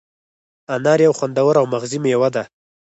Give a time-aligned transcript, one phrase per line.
[0.75, 2.43] انار یو خوندور او مغذي مېوه ده.